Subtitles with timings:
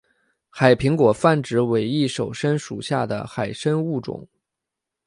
[0.49, 4.27] 海苹果泛指伪翼手参属下的海参物种。